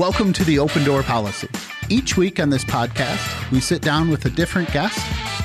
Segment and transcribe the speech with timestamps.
[0.00, 1.46] Welcome to the Open Door Policy.
[1.90, 4.98] Each week on this podcast, we sit down with a different guest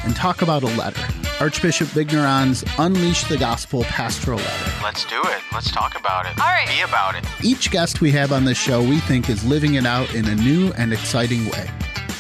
[0.06, 1.06] and talk about a letter.
[1.42, 4.72] Archbishop Vigneron's Unleash the Gospel pastoral letter.
[4.82, 5.42] Let's do it.
[5.52, 6.40] Let's talk about it.
[6.40, 6.70] All right.
[6.70, 7.26] Be about it.
[7.44, 10.36] Each guest we have on this show, we think, is living it out in a
[10.36, 11.70] new and exciting way.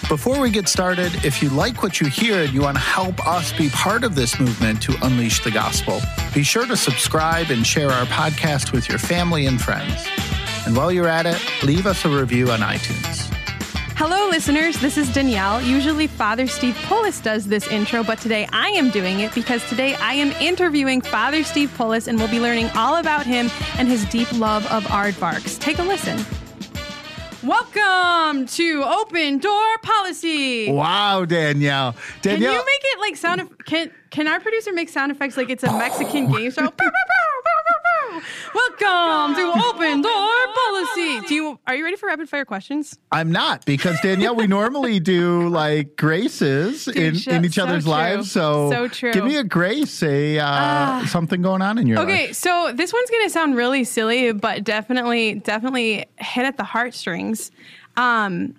[0.09, 3.25] Before we get started, if you like what you hear and you want to help
[3.25, 6.01] us be part of this movement to unleash the gospel,
[6.33, 10.05] be sure to subscribe and share our podcast with your family and friends.
[10.65, 13.31] And while you're at it, leave us a review on iTunes.
[13.97, 14.79] Hello, listeners.
[14.81, 15.61] This is Danielle.
[15.61, 19.95] Usually, Father Steve Polis does this intro, but today I am doing it because today
[19.95, 24.03] I am interviewing Father Steve Polis and we'll be learning all about him and his
[24.05, 25.59] deep love of aardvarks.
[25.59, 26.19] Take a listen.
[27.43, 30.71] Welcome to Open Door Policy.
[30.71, 31.95] Wow, Danielle.
[32.23, 32.51] Danielle.
[32.51, 33.41] Can you make it like sound?
[33.41, 36.73] Of, can Can our producer make sound effects like it's a Mexican game show?
[38.53, 41.21] Welcome to Open Door Policy.
[41.27, 42.97] Do you are you ready for rapid fire questions?
[43.11, 47.83] I'm not because Danielle, we normally do like graces in, so- in each so other's
[47.83, 47.91] true.
[47.91, 48.31] lives.
[48.31, 49.11] So, So true.
[49.13, 52.07] give me a grace, a uh, something going on in your life.
[52.07, 52.35] Okay, life.
[52.35, 57.51] so this one's gonna sound really silly, but definitely, definitely hit at the heartstrings.
[57.97, 58.55] Um,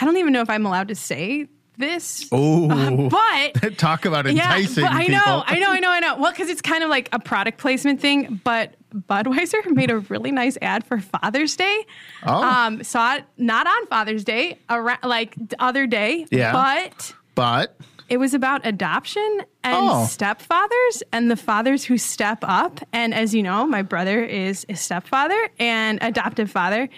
[0.00, 1.48] I don't even know if I'm allowed to say
[1.78, 5.12] this, Oh, but talk about yeah, enticing but I people.
[5.14, 6.16] know, I know, I know, I know.
[6.18, 10.30] Well, because it's kind of like a product placement thing, but Budweiser made a really
[10.32, 11.84] nice ad for Father's Day.
[12.24, 12.42] Oh.
[12.42, 16.52] Um, saw it not on Father's Day, around, like the other day, Yeah.
[16.52, 17.76] but But
[18.08, 20.06] it was about adoption and Oh.
[20.08, 22.80] stepfathers and the fathers who step up.
[22.92, 26.88] And as you know, my brother is a stepfather and adoptive father.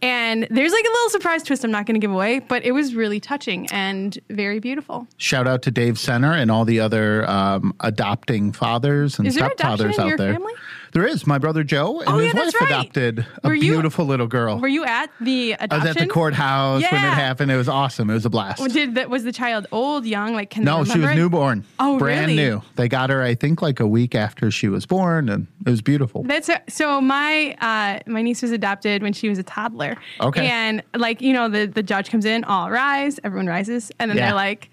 [0.00, 2.72] And there's like a little surprise twist I'm not going to give away, but it
[2.72, 5.08] was really touching and very beautiful.
[5.16, 9.48] shout out to Dave Center and all the other um, adopting fathers and Is there
[9.50, 10.32] stepfathers in out your there.
[10.34, 10.52] family?
[10.92, 11.26] There is.
[11.26, 12.70] My brother Joe and Oh, his yeah, wife right.
[12.70, 14.58] adopted a you- beautiful little girl.
[14.58, 17.50] Were you at the I was at the courthouse when it happened.
[17.50, 18.08] It was awesome.
[18.10, 18.62] It was a blast.
[18.72, 20.34] Did that was the child old, young?
[20.34, 21.14] Like can No, she was it?
[21.14, 21.64] newborn.
[21.78, 22.36] Oh, brand really?
[22.36, 22.62] new.
[22.76, 25.82] They got her, I think, like a week after she was born, and it was
[25.82, 26.22] beautiful.
[26.24, 29.96] That's a, so my uh, my niece was adopted when she was a toddler.
[30.20, 30.46] Okay.
[30.48, 34.16] And like you know the the judge comes in, all rise, everyone rises, and then
[34.16, 34.26] Yeah.
[34.26, 34.70] they're like,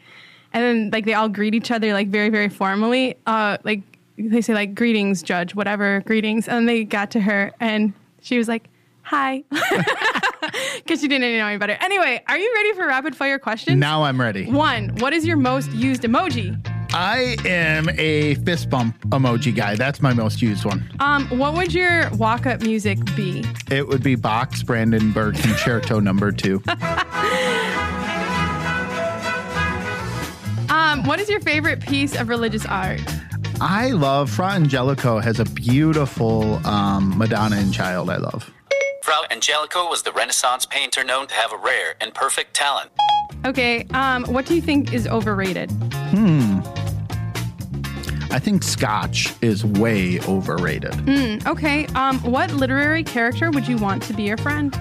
[0.53, 3.15] and then like they all greet each other like very very formally.
[3.25, 3.81] Uh, like
[4.17, 8.47] they say like greetings, judge, whatever greetings, and they got to her and she was
[8.47, 8.69] like,
[9.03, 11.77] hi, because she didn't know any better.
[11.81, 13.77] Anyway, are you ready for rapid fire questions?
[13.79, 14.49] now I'm ready.
[14.49, 16.59] One, what is your most used emoji?
[16.93, 19.75] I am a fist bump emoji guy.
[19.75, 20.89] That's my most used one.
[21.01, 23.43] Um, what would your walk up music be?
[23.69, 26.63] It would be Bach's Brandenburg Concerto Number Two.
[30.67, 33.01] Um, what is your favorite piece of religious art?
[33.61, 38.09] I love Fra Angelico has a beautiful um, Madonna and Child.
[38.09, 38.51] I love.
[39.01, 42.91] Fra Angelico was the Renaissance painter known to have a rare and perfect talent.
[43.45, 45.71] Okay, um, what do you think is overrated?
[46.11, 46.59] Hmm.
[48.31, 50.91] I think Scotch is way overrated.
[50.91, 54.77] Mm, okay, um, what literary character would you want to be your friend?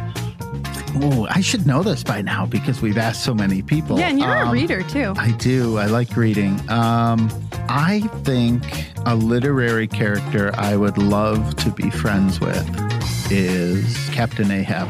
[0.96, 3.98] Oh, I should know this by now because we've asked so many people.
[3.98, 5.12] Yeah, and you're a Um, reader too.
[5.16, 5.76] I do.
[5.78, 6.60] I like reading.
[6.70, 7.28] Um,
[7.68, 8.62] I think
[9.06, 12.64] a literary character I would love to be friends with
[13.32, 14.88] is Captain Ahab.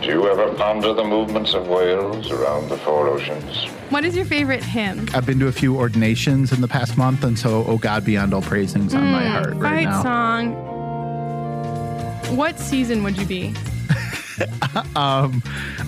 [0.00, 3.66] Did you ever ponder the movements of whales around the four oceans?
[3.90, 5.06] What is your favorite hymn?
[5.14, 8.34] I've been to a few ordinations in the past month, and so "Oh God Beyond
[8.34, 10.02] All Praising's on my heart right Fight now.
[10.02, 10.54] song.
[12.36, 13.54] What season would you be?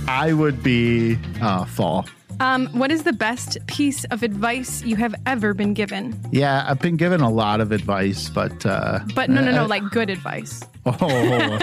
[0.08, 2.06] I would be uh, fall.
[2.40, 6.18] Um, what is the best piece of advice you have ever been given?
[6.30, 9.68] Yeah, I've been given a lot of advice, but uh, But no, no, no, uh,
[9.68, 10.62] like good advice.
[10.86, 11.58] Oh,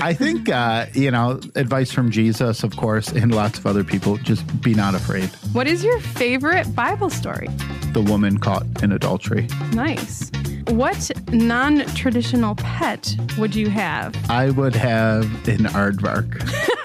[0.00, 4.16] I think uh, you know advice from Jesus, of course, and lots of other people.
[4.18, 5.28] Just be not afraid.
[5.52, 7.48] What is your favorite Bible story?
[7.92, 9.48] The woman caught in adultery.
[9.72, 10.30] Nice.
[10.68, 14.14] What non traditional pet would you have?
[14.30, 16.40] I would have an aardvark.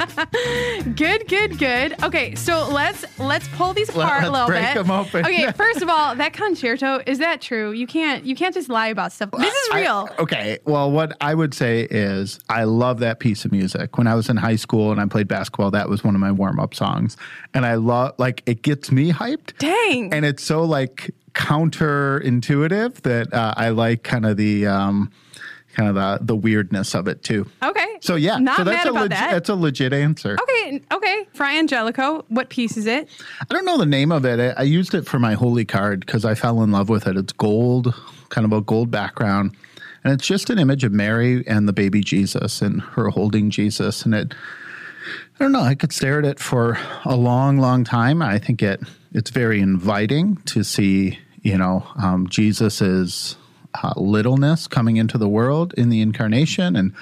[0.96, 2.02] Good, good, good.
[2.02, 4.76] Okay, so let's let's pull these apart a let's little break bit.
[4.78, 5.26] 'em open.
[5.26, 7.72] Okay, first of all, that concerto is that true?
[7.72, 9.30] You can't you can't just lie about stuff.
[9.32, 10.08] This is I- real.
[10.18, 10.58] okay.
[10.64, 13.98] Well, what I would say is I love that piece of music.
[13.98, 16.32] When I was in high school and I played basketball, that was one of my
[16.32, 17.16] warm up songs.
[17.54, 19.56] And I love, like, it gets me hyped.
[19.58, 20.12] Dang.
[20.14, 25.10] And it's so, like, counterintuitive that uh, I like kind of the, um,
[25.74, 27.46] kind of the, the weirdness of it too.
[27.62, 27.86] okay.
[28.00, 28.38] So, yeah.
[28.38, 29.30] Not so that's mad a about legit, that.
[29.32, 30.36] that's a legit answer.
[30.42, 31.28] okay, okay.
[31.34, 33.08] Fra Angelico, what piece is it?
[33.40, 34.40] I don't know the name of it.
[34.40, 37.16] I, I used it for my holy card because I fell in love with it.
[37.16, 37.94] It's gold,
[38.30, 39.54] kind of a gold background.
[40.02, 44.04] And it's just an image of Mary and the baby Jesus and her holding Jesus.
[44.04, 44.34] And it
[45.40, 45.62] I don't know.
[45.62, 48.20] I could stare at it for a long, long time.
[48.20, 48.80] I think it
[49.12, 53.36] it's very inviting to see, you know, um, Jesus's
[53.74, 56.92] uh, littleness coming into the world in the incarnation, and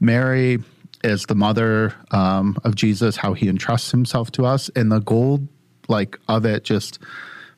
[0.00, 0.58] Mary
[1.02, 5.46] as the mother um, of Jesus, how he entrusts himself to us, and the gold
[5.88, 6.98] like of it just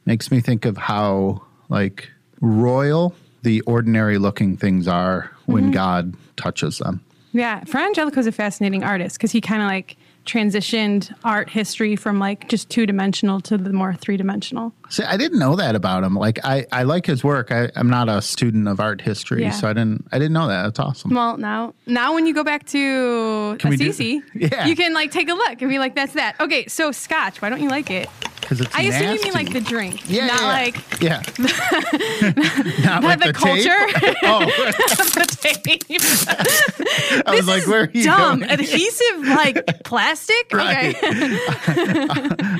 [0.04, 2.10] makes me think of how like
[2.40, 7.04] royal the ordinary looking things are when God touches them.
[7.32, 11.94] Yeah, Fra Angelico is a fascinating artist because he kind of like transitioned art history
[11.96, 14.72] from like just two dimensional to the more three dimensional.
[14.88, 16.14] See, I didn't know that about him.
[16.14, 17.50] Like, I, I like his work.
[17.50, 19.50] I, I'm not a student of art history, Yeah.
[19.50, 20.62] so I didn't I didn't know that.
[20.62, 21.12] That's awesome.
[21.14, 24.66] Well, now now when you go back to Can do- Assisi, Yeah.
[24.66, 27.42] you can like take a look and be like, "That's that." Okay, so Scotch.
[27.42, 28.08] Why don't you like it?
[28.40, 31.22] Because it's I assume you mean like the drink, yeah, not yeah, like yeah.
[32.84, 33.34] not like the the, tape?
[33.34, 33.82] culture.
[34.22, 34.46] oh,
[35.16, 35.82] the tape.
[37.26, 38.50] I was this like, is where are you dumb going?
[38.52, 40.52] adhesive like plastic.
[40.52, 40.94] Right.
[40.96, 41.38] Okay.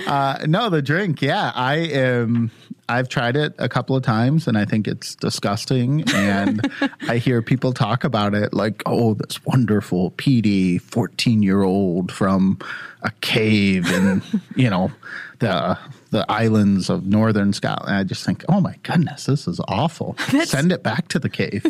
[0.06, 1.23] Uh, no, the drink.
[1.23, 2.16] Yeah, I am.
[2.23, 2.51] Um,
[2.89, 6.05] I've tried it a couple of times, and I think it's disgusting.
[6.15, 6.71] And
[7.09, 12.59] I hear people talk about it like, "Oh, this wonderful peaty fourteen-year-old from
[13.03, 14.23] a cave in
[14.57, 14.93] you know
[15.41, 15.79] the
[16.11, 20.17] the islands of northern Scotland." I just think, "Oh my goodness, this is awful.
[20.45, 21.65] Send it back to the cave."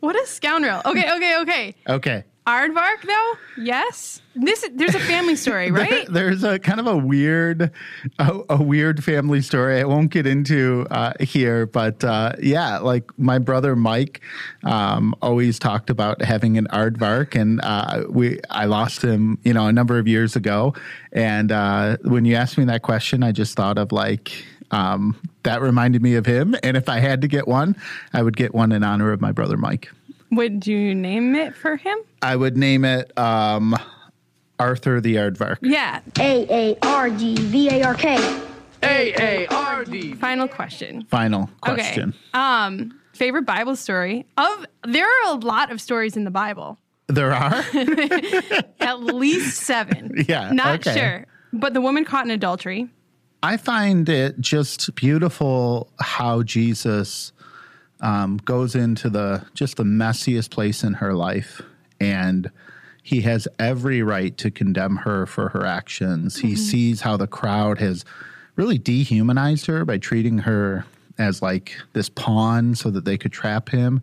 [0.00, 0.82] what a scoundrel.
[0.84, 1.74] Okay, okay, okay.
[1.88, 2.24] okay.
[2.46, 3.32] Aardvark though,
[3.62, 4.20] yes.
[4.36, 5.90] This there's a family story, right?
[5.90, 7.72] There- there's a kind of a weird,
[8.20, 9.80] a, a weird family story.
[9.80, 14.20] I won't get into uh, here, but uh, yeah, like my brother Mike
[14.62, 19.66] um, always talked about having an aardvark, and uh, we I lost him, you know,
[19.66, 20.74] a number of years ago.
[21.12, 24.32] And uh, when you asked me that question, I just thought of like.
[24.72, 25.14] Um,
[25.44, 27.76] that reminded me of him, and if I had to get one,
[28.12, 29.92] I would get one in honor of my brother Mike.
[30.30, 31.98] Would you name it for him?
[32.22, 33.76] I would name it um,
[34.58, 35.58] Arthur the Aardvark.
[35.62, 36.00] Yeah.
[36.18, 38.42] A A R D V A R K.
[40.20, 41.04] Final question.
[41.10, 42.10] Final question.
[42.10, 42.18] Okay.
[42.40, 46.78] Um, favorite Bible story of there are a lot of stories in the Bible.
[47.08, 47.64] There are.
[48.80, 50.24] At least seven.
[50.28, 50.98] Yeah, Not okay.
[50.98, 51.26] sure.
[51.52, 52.88] But the woman caught in adultery.
[53.42, 57.32] I find it just beautiful how Jesus
[58.00, 61.62] um, goes into the just the messiest place in her life,
[62.00, 62.50] and
[63.02, 66.38] he has every right to condemn her for her actions.
[66.38, 68.04] He sees how the crowd has
[68.56, 70.84] really dehumanized her by treating her
[71.18, 74.02] as like this pawn so that they could trap him,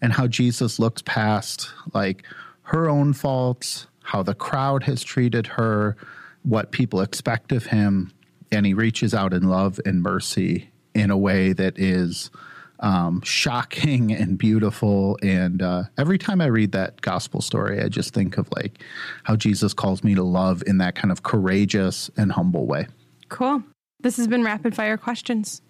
[0.00, 2.24] and how Jesus looks past like
[2.62, 5.96] her own faults, how the crowd has treated her,
[6.42, 8.12] what people expect of him,
[8.50, 12.30] and he reaches out in love and mercy in a way that is
[12.80, 15.18] um, shocking and beautiful.
[15.22, 18.78] And uh, every time I read that gospel story, I just think of like
[19.24, 22.86] how Jesus calls me to love in that kind of courageous and humble way.
[23.28, 23.62] Cool.
[24.00, 25.62] This has been rapid fire questions.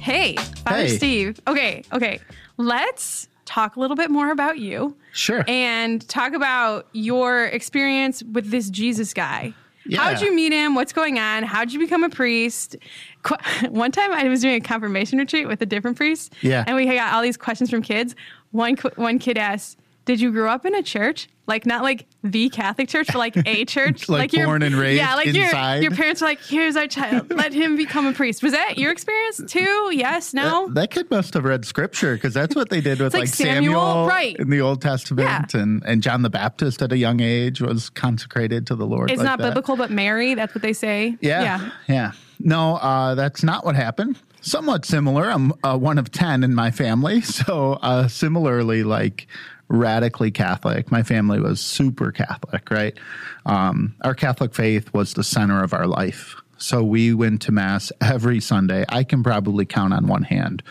[0.00, 0.34] Hey,
[0.64, 0.88] Father Hey.
[0.96, 1.40] Steve.
[1.46, 2.20] Okay, okay.
[2.56, 5.44] Let's talk a little bit more about you Sure.
[5.46, 9.54] and talk about your experience with this Jesus guy.
[9.86, 10.00] Yeah.
[10.00, 10.74] How'd you meet him?
[10.74, 11.42] What's going on?
[11.42, 12.76] How'd you become a priest?
[13.22, 13.36] Qu-
[13.70, 16.32] One time I was doing a confirmation retreat with a different priest.
[16.40, 16.64] Yeah.
[16.66, 18.14] And we got all these questions from kids.
[18.52, 21.28] One, qu- one kid asked, Did you grow up in a church?
[21.46, 24.08] Like, not like the Catholic church, but like a church?
[24.08, 25.44] Like your- born and raised Yeah, like your,
[25.80, 27.30] your parents were like, Here's our child.
[27.34, 28.42] Let him become a priest.
[28.42, 29.90] Was that your experience too?
[29.92, 30.34] Yes?
[30.34, 30.66] No?
[30.68, 33.28] That, that kid must have read scripture because that's what they did with like like,
[33.28, 34.36] Samuel, Samuel, right.
[34.36, 35.60] in the Old Testament, Yeah.
[35.60, 39.10] and and John the Baptist at a young age was consecrated to the Lord.
[39.10, 39.48] it's like not that.
[39.50, 41.16] biblical, but Mary, that's what they say.
[41.20, 41.70] Yeah, Yeah.
[41.88, 42.12] yeah.
[42.40, 44.18] No, uh, that's not what happened.
[44.40, 45.30] Somewhat similar.
[45.30, 49.26] I'm uh, one of ten in my family, so uh, similarly, like
[49.72, 50.92] radically Catholic.
[50.92, 52.96] My family was super Catholic, right?
[53.46, 56.36] Um, our Catholic faith was the center of our life.
[56.58, 58.84] So we went to mass every Sunday.
[58.88, 60.62] I can probably count on one hand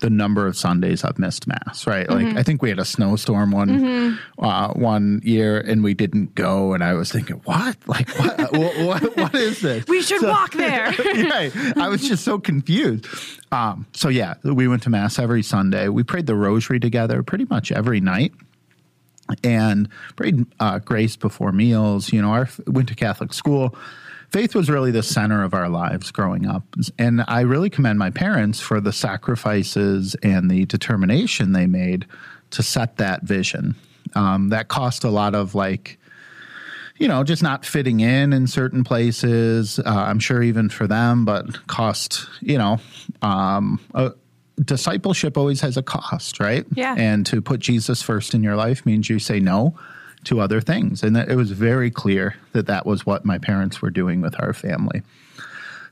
[0.00, 1.86] the number of Sundays I've missed mass.
[1.86, 2.08] Right?
[2.08, 2.38] Like Mm-hmm.
[2.38, 6.74] I think we had a snowstorm one uh, one year, and we didn't go.
[6.74, 7.76] And I was thinking, what?
[7.86, 8.38] Like what?
[8.52, 9.86] what, what, what is this?
[9.86, 10.86] We should walk there.
[11.30, 11.52] right.
[11.76, 13.06] I was just so confused.
[13.52, 15.88] Um, so yeah, we went to mass every Sunday.
[15.88, 18.32] We prayed the rosary together pretty much every night,
[19.42, 22.12] and prayed uh, grace before meals.
[22.12, 23.74] You know, our went to Catholic school.
[24.30, 26.64] Faith was really the center of our lives growing up,
[26.98, 32.06] and I really commend my parents for the sacrifices and the determination they made
[32.50, 33.76] to set that vision.
[34.14, 35.98] Um, that cost a lot of like
[36.98, 39.78] you know, just not fitting in in certain places.
[39.78, 42.78] Uh, I'm sure even for them, but cost, you know,
[43.22, 44.12] um, a,
[44.64, 46.64] discipleship always has a cost, right?
[46.74, 46.94] Yeah.
[46.96, 49.78] And to put Jesus first in your life means you say no
[50.24, 51.02] to other things.
[51.02, 54.34] And that it was very clear that that was what my parents were doing with
[54.40, 55.02] our family.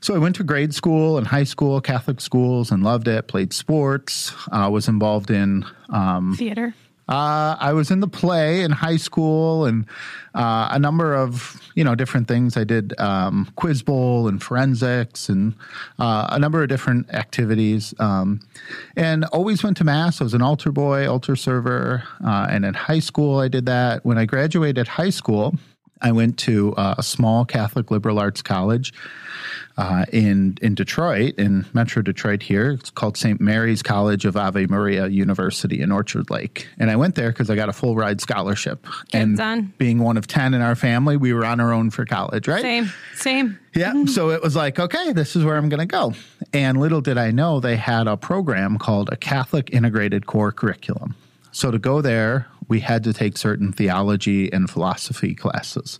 [0.01, 3.27] So I went to grade school and high school, Catholic schools, and loved it.
[3.27, 4.33] Played sports.
[4.51, 5.65] Uh, was involved in.
[5.89, 6.75] Um, Theater.
[7.07, 9.85] Uh, I was in the play in high school and
[10.33, 12.57] uh, a number of you know different things.
[12.57, 15.53] I did um, quiz bowl and forensics and
[15.99, 17.93] uh, a number of different activities.
[17.99, 18.39] Um,
[18.95, 20.19] and always went to mass.
[20.19, 24.03] I was an altar boy, altar server, uh, and in high school I did that.
[24.03, 25.55] When I graduated high school,
[26.01, 28.93] I went to uh, a small Catholic liberal arts college
[29.77, 32.41] uh, in in Detroit, in Metro Detroit.
[32.43, 33.39] Here, it's called St.
[33.41, 37.55] Mary's College of Ave Maria University in Orchard Lake, and I went there because I
[37.55, 38.85] got a full ride scholarship.
[39.13, 39.73] and on.
[39.77, 42.61] being one of ten in our family, we were on our own for college, right?
[42.61, 42.91] Same.
[43.15, 43.59] Same.
[43.73, 44.05] Yeah.
[44.05, 46.13] So it was like, okay, this is where I'm going to go.
[46.53, 51.15] And little did I know they had a program called a Catholic Integrated Core Curriculum.
[51.51, 55.99] So to go there, we had to take certain theology and philosophy classes,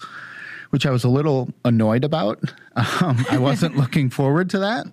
[0.69, 2.39] which I was a little annoyed about.
[3.01, 4.85] Um, I wasn't looking forward to that.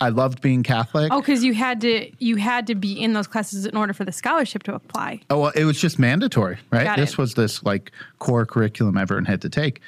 [0.00, 1.12] I loved being Catholic.
[1.12, 4.04] Oh, because you had to you had to be in those classes in order for
[4.04, 5.20] the scholarship to apply.
[5.30, 6.84] Oh, well, it was just mandatory, right?
[6.84, 7.18] Got this it.
[7.18, 9.80] was this like core curriculum everyone had to take.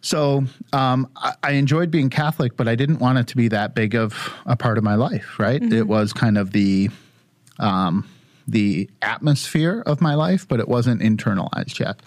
[0.00, 3.74] So um, I, I enjoyed being Catholic, but I didn't want it to be that
[3.74, 5.60] big of a part of my life, right?
[5.60, 5.72] Mm-hmm.
[5.72, 6.90] It was kind of the
[7.58, 8.08] um,
[8.46, 12.00] the atmosphere of my life, but it wasn't internalized yet.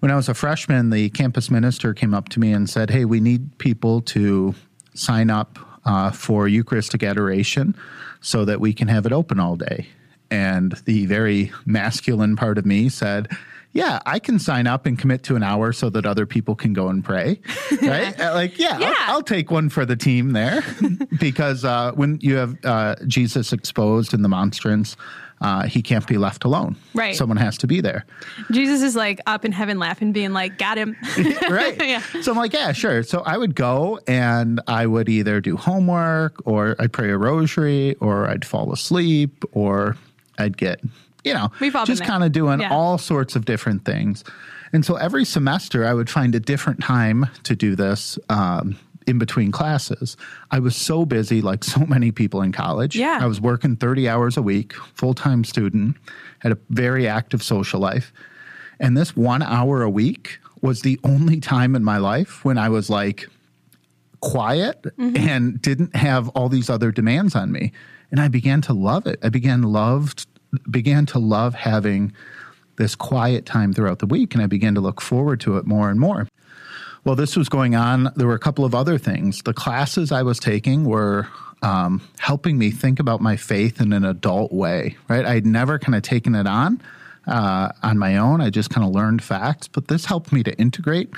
[0.00, 3.04] When I was a freshman, the campus minister came up to me and said, "Hey,
[3.04, 4.54] we need people to
[4.94, 7.74] sign up uh, for Eucharistic adoration
[8.20, 9.88] so that we can have it open all day."
[10.30, 13.28] And the very masculine part of me said,
[13.72, 16.72] "Yeah, I can sign up and commit to an hour so that other people can
[16.74, 17.40] go and pray."
[17.82, 18.18] Right?
[18.20, 18.94] Uh, like, yeah, Yeah.
[19.00, 20.62] I'll, I'll take one for the team there
[21.20, 24.96] because uh, when you have uh, Jesus exposed in the monstrance.
[25.40, 26.76] Uh, he can't be left alone.
[26.94, 27.14] Right.
[27.14, 28.06] Someone has to be there.
[28.50, 30.96] Jesus is like up in heaven laughing, being like, "Got him."
[31.50, 31.76] right.
[31.86, 32.00] Yeah.
[32.22, 33.02] So I'm like, yeah, sure.
[33.02, 37.94] So I would go and I would either do homework or I'd pray a rosary
[38.00, 39.96] or I'd fall asleep or
[40.38, 40.80] I'd get,
[41.22, 41.50] you know,
[41.84, 42.70] just kind of doing Yeah.
[42.72, 44.24] all sorts of different things.
[44.72, 48.18] And so every semester I would find a different time to do this.
[48.28, 50.16] Um, in between classes,
[50.50, 52.96] I was so busy, like so many people in college.
[52.96, 53.18] Yeah.
[53.20, 55.96] I was working 30 hours a week, full time student,
[56.40, 58.12] had a very active social life.
[58.78, 62.68] And this one hour a week was the only time in my life when I
[62.68, 63.28] was like
[64.20, 65.16] quiet mm-hmm.
[65.16, 67.72] and didn't have all these other demands on me.
[68.10, 69.18] And I began to love it.
[69.22, 70.26] I began loved
[70.70, 72.12] began to love having
[72.76, 75.90] this quiet time throughout the week and I began to look forward to it more
[75.90, 76.28] and more.
[77.06, 78.12] Well, this was going on.
[78.16, 79.40] There were a couple of other things.
[79.42, 81.28] The classes I was taking were
[81.62, 85.24] um, helping me think about my faith in an adult way, right?
[85.24, 86.82] I'd never kind of taken it on
[87.28, 88.40] uh, on my own.
[88.40, 91.10] I just kind of learned facts, but this helped me to integrate,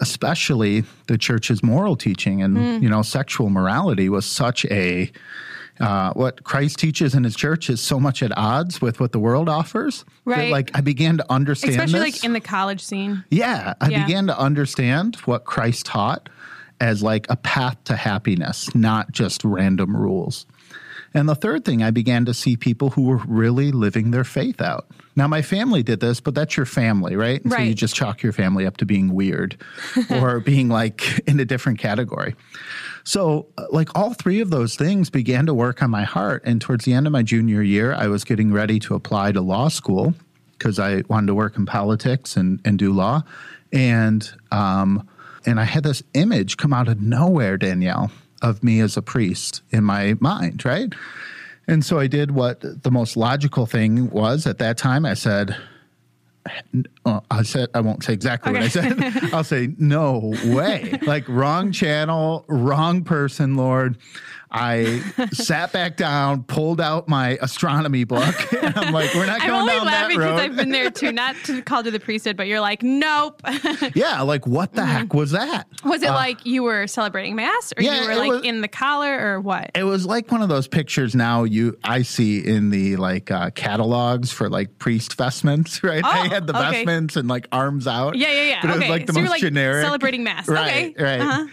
[0.00, 5.12] especially the church's moral teaching and, you know, sexual morality was such a
[5.80, 9.18] uh, what Christ teaches in his church is so much at odds with what the
[9.18, 10.04] world offers.
[10.24, 10.50] that, Right.
[10.52, 12.16] like I began to understand Especially this.
[12.16, 13.24] like in the college scene.
[13.30, 14.04] Yeah, I Yeah.
[14.06, 16.28] began to understand what Christ taught
[16.80, 20.46] as like a path to happiness, not just random rules.
[21.14, 24.60] And the third thing, I began to see people who were really living their faith
[24.60, 24.86] out.
[25.14, 27.40] Now, my family did this, but that's your family, right?
[27.44, 27.58] right.
[27.58, 29.56] So you just chalk your family up to being weird
[30.10, 32.34] or being like in a different category.
[33.04, 36.42] So, uh, like all three of those things began to work on my heart.
[36.44, 39.40] And towards the end of my junior year, I was getting ready to apply to
[39.40, 40.14] law school
[40.58, 43.22] because I wanted to work in politics and, and do law.
[43.72, 45.08] And um,
[45.46, 48.10] and I had this image come out of nowhere, Danielle,
[48.42, 50.92] of me as a priest in my mind, right?
[51.66, 55.06] And so I did what the most logical thing was at that time.
[55.06, 55.56] I said,
[57.06, 58.98] uh, I said, I won't say exactly what I said.
[59.32, 60.98] I'll say, no way.
[61.02, 63.96] Like, wrong channel, wrong person, Lord.
[64.54, 65.00] I
[65.32, 69.60] sat back down, pulled out my astronomy book, and I'm like, we're not I'm going
[69.62, 70.36] only down that laughing road.
[70.36, 71.10] because I've been there too.
[71.10, 73.42] Not to call to the priesthood, but you're like, nope.
[73.94, 75.66] yeah, like, what the heck was that?
[75.84, 78.60] Was it like you were celebrating mass, or Uh, yeah, you were like was- in
[78.60, 79.72] the collar, or what?
[79.74, 83.50] It was like one of those pictures now you I see in the like uh,
[83.50, 86.02] catalogs for like priest vestments, right?
[86.04, 86.70] Oh, they had the okay.
[86.70, 88.16] vestments and like arms out.
[88.16, 88.58] Yeah, yeah, yeah.
[88.62, 89.84] But it was like the so most like generic.
[89.84, 90.46] celebrating mass.
[90.46, 91.20] Right, okay, right.
[91.20, 91.46] Uh-huh.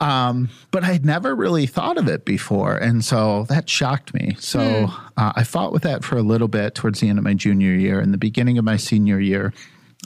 [0.00, 4.36] Um, but I'd never really thought of it before, and so that shocked me.
[4.38, 4.94] So Hmm.
[5.18, 7.74] uh, I fought with that for a little bit towards the end of my junior
[7.74, 8.00] year.
[8.00, 9.52] In the beginning of my senior year,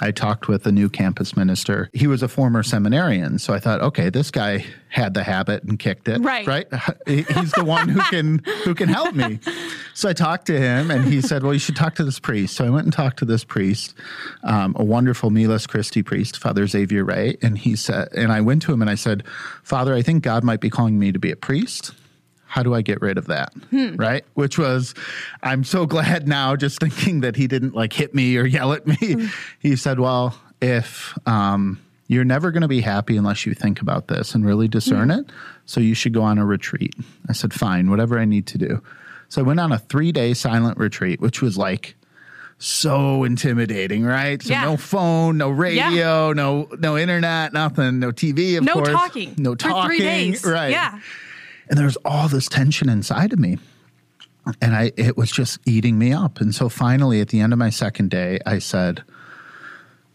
[0.02, 1.88] I talked with a new campus minister.
[1.92, 5.78] He was a former seminarian, so I thought, okay, this guy had the habit and
[5.78, 6.20] kicked it.
[6.20, 6.46] Right.
[6.46, 6.66] right.
[7.06, 9.38] He's the one who can who can help me.
[9.94, 12.56] So I talked to him, and he said, "Well, you should talk to this priest."
[12.56, 13.94] So I went and talked to this priest,
[14.42, 18.62] um, a wonderful Miles Christi priest, Father Xavier Ray, and he said, and I went
[18.62, 19.22] to him and I said,
[19.62, 21.92] "Father, I think God might be calling me to be a priest."
[22.54, 23.52] How do I get rid of that?
[23.70, 23.96] Hmm.
[23.96, 24.24] Right?
[24.34, 24.94] Which was,
[25.42, 28.86] I'm so glad now just thinking that he didn't like hit me or yell at
[28.86, 29.14] me.
[29.14, 29.26] Hmm.
[29.58, 34.06] He said, Well, if um, you're never going to be happy unless you think about
[34.06, 35.18] this and really discern hmm.
[35.18, 35.32] it,
[35.66, 36.94] so you should go on a retreat.
[37.28, 38.80] I said, Fine, whatever I need to do.
[39.30, 41.96] So I went on a three day silent retreat, which was like
[42.58, 44.40] so intimidating, right?
[44.40, 44.62] So Yeah.
[44.62, 48.90] no phone, no radio, no no internet, nothing, no TV, of No course.
[48.90, 49.34] talking.
[49.38, 49.88] No For talking.
[49.88, 50.44] three days.
[50.44, 50.70] Right.
[50.70, 51.00] Yeah.
[51.68, 53.58] And there was all this tension inside of me.
[54.60, 56.40] And I it was just eating me up.
[56.40, 59.02] And so finally at the end of my second day, I said,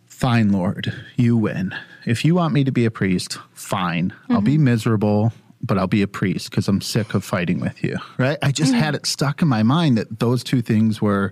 [0.05, 1.73] Fine, Lord, you win.
[2.05, 4.13] If you want me to be a priest, fine.
[4.29, 4.65] I'll be mm-hmm.
[4.65, 7.97] miserable, but I'll be a priest because I'm sick of fighting with you.
[8.17, 8.37] Right.
[8.41, 8.95] I just had mm-hmm.
[8.95, 11.31] it stuck in my mind that those two things were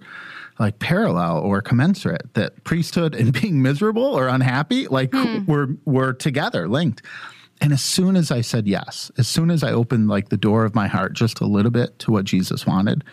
[0.59, 5.45] like parallel or commensurate, that priesthood and being miserable or unhappy, like hmm.
[5.45, 7.01] were were together, linked.
[7.59, 10.63] And as soon as I said yes, as soon as I opened like the door
[10.63, 13.03] of my heart just a little bit to what Jesus wanted,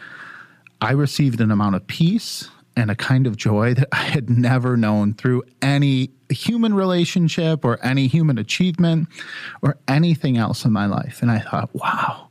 [0.81, 4.77] I received an amount of peace and a kind of joy that I had never
[4.77, 9.09] known through any human relationship or any human achievement
[9.63, 11.23] or anything else in my life.
[11.23, 12.29] And I thought, wow,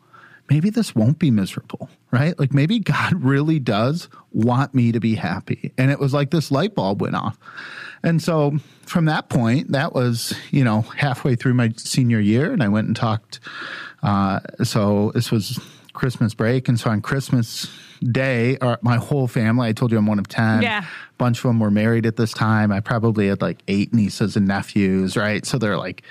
[0.50, 2.38] maybe this won't be miserable, right?
[2.38, 5.72] Like maybe God really does want me to be happy.
[5.77, 7.38] And it was like this light bulb went off.
[8.03, 12.62] And so from that point, that was, you know, halfway through my senior year, and
[12.62, 13.39] I went and talked.
[14.01, 15.60] Uh, so this was
[15.93, 16.67] Christmas break.
[16.67, 17.72] And so on Christmas
[18.03, 20.62] Day, our, my whole family, I told you I'm one of 10.
[20.62, 20.81] Yeah.
[20.81, 22.72] A bunch of them were married at this time.
[22.72, 25.45] I probably had like eight nieces and nephews, right?
[25.45, 26.03] So they're like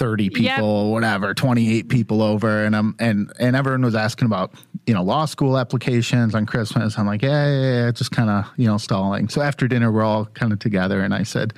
[0.00, 2.64] 30 people, whatever, 28 people over.
[2.64, 4.54] And I'm, and, and everyone was asking about,
[4.86, 6.98] you know, law school applications on Christmas.
[6.98, 9.28] I'm like, yeah, yeah, yeah just kind of, you know, stalling.
[9.28, 11.02] So after dinner, we're all kind of together.
[11.02, 11.52] And I said,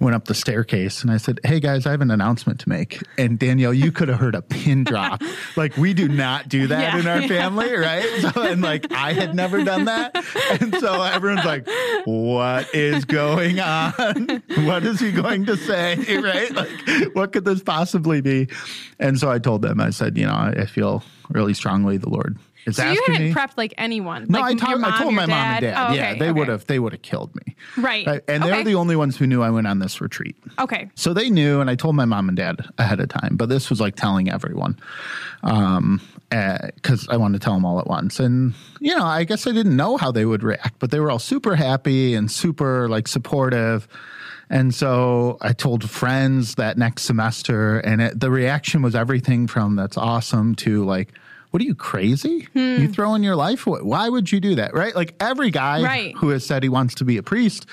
[0.00, 3.00] went up the staircase and I said, Hey guys, I have an announcement to make.
[3.18, 5.22] And Danielle, you could have heard a pin drop.
[5.56, 7.28] like we do not do that Yeah, in our yeah.
[7.28, 8.04] family, right?
[8.20, 10.14] So and like I had never done that.
[10.60, 11.66] And so everyone's like,
[12.04, 13.92] What is going on?
[14.64, 15.96] What is he going to say?
[16.26, 16.52] Right?
[16.54, 18.48] Like, what could this possibly be?
[18.98, 22.38] And so I told them, I said, you know, I feel really strongly the Lord
[22.70, 23.32] So you hadn't me.
[23.32, 24.26] prepped like anyone.
[24.28, 25.74] No, like I told, mom, I told my mom and dad?
[25.74, 25.90] dad.
[25.90, 26.32] Oh, yeah, they okay.
[26.32, 27.54] would have they would have killed me.
[27.76, 28.06] Right.
[28.26, 30.36] And they're the only ones who knew I went on this retreat.
[30.58, 30.90] Okay.
[30.94, 33.70] So they knew, and I told my mom and dad ahead of time, but this
[33.70, 34.78] was like telling everyone
[35.44, 36.00] um,
[36.30, 38.18] because I wanted to tell them all at once.
[38.18, 41.10] And, you know, I guess I didn't know how they would react, but they were
[41.10, 43.86] all super happy and super like supportive.
[44.48, 49.76] And so I told friends that next semester, and it, the reaction was everything from
[49.76, 51.12] that's awesome to like,
[51.56, 52.46] what are you crazy?
[52.52, 53.66] You throw in your life?
[53.66, 53.80] away?
[53.80, 54.74] Why would you do that?
[54.74, 54.94] Right?
[54.94, 56.14] Like every guy Right.
[56.18, 57.64] who has said he wants to be a priest,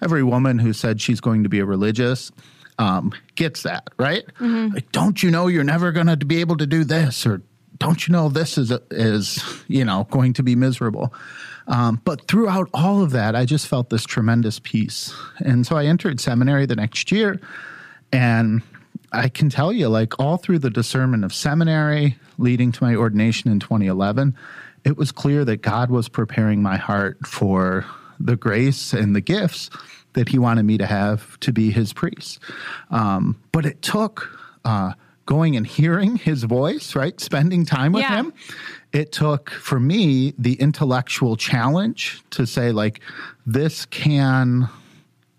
[0.00, 2.32] every woman who said she's going to be a religious,
[2.78, 4.24] um, gets that, right?
[4.40, 7.42] Like, don't you know you're never going to be able to do this, or
[7.78, 11.12] don't you know this is is you know going to be miserable?
[11.66, 15.84] Um, but throughout all of that, I just felt this tremendous peace, and so I
[15.84, 17.38] entered seminary the next year,
[18.10, 18.62] and
[19.12, 23.50] I can tell you, like all through the discernment of seminary, leading to my ordination
[23.50, 24.36] in 2011,
[24.84, 27.84] it was clear that God was preparing my heart for
[28.20, 29.70] the grace and the gifts
[30.14, 32.38] that He wanted me to have to be His priest.
[32.90, 34.28] Um, but it took
[34.64, 34.92] uh,
[35.26, 37.18] going and hearing His voice, right?
[37.20, 38.16] Spending time with Yeah.
[38.16, 38.32] Him.
[38.92, 43.00] It took for me the intellectual challenge to say, like,
[43.46, 44.68] this can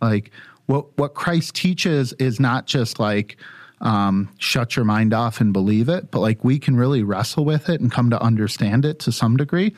[0.02, 0.32] like
[0.68, 3.38] what what Christ teaches is not just like
[3.82, 7.70] um, shut your mind off and believe it, but like we can really wrestle with
[7.70, 9.74] it and come to understand it to some degree.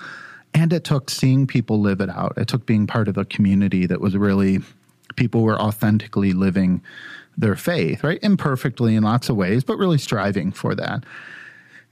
[0.54, 2.34] And it took seeing people live it out.
[2.38, 4.60] It took being part of a community that was really
[5.16, 6.82] people were authentically living
[7.38, 8.20] their faith, right?
[8.22, 11.04] Imperfectly in lots of ways, but really striving for that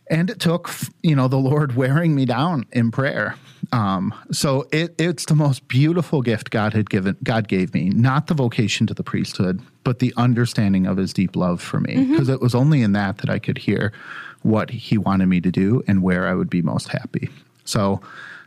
[0.09, 0.71] and it took
[1.03, 3.35] you know the lord wearing me down in prayer.
[3.71, 8.27] Um, so it, it's the most beautiful gift god had given god gave me not
[8.27, 12.05] the vocation to the priesthood but the understanding of his deep love for me.
[12.05, 13.91] Because it was only in that that i could hear
[14.41, 17.29] what he wanted me to do and where i would be most happy.
[17.65, 18.01] So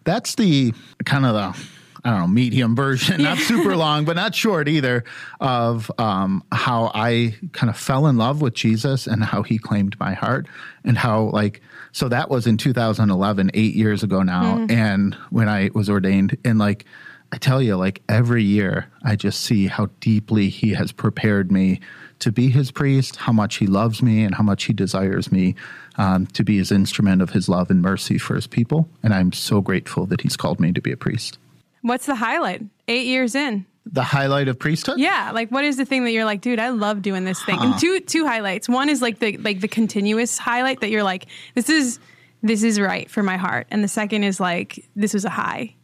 [0.05, 0.73] that's the
[1.05, 1.67] kind of the
[2.05, 5.05] I don't know, medium version, not super long, but not short either,
[5.41, 9.99] of um, how I kind of fell in love with Jesus and how he claimed
[10.01, 10.47] my heart
[10.85, 11.61] and how, like,
[11.93, 14.67] so that was in 2011, eight years ago now.
[14.69, 16.87] And when I was ordained, and like,
[17.33, 21.81] I tell you, like every year, I just see how deeply he has prepared me
[22.19, 25.55] to be his priest, how much he loves me, and how much he desires me
[25.97, 28.89] um, to be his instrument of his love and mercy for his people.
[29.03, 31.39] And I'm so grateful that he's called me to be a priest.
[31.83, 32.63] What's the highlight?
[32.89, 33.67] Eight years in.
[33.85, 34.99] The highlight of priesthood?
[34.99, 37.59] Yeah, like what is the thing that you're like, dude, I love doing this thing.
[37.61, 38.69] And two two highlights.
[38.69, 41.99] One is like the like the continuous highlight that you're like, this is
[42.43, 43.67] this is right for my heart.
[43.71, 45.75] And the second is like this was a high.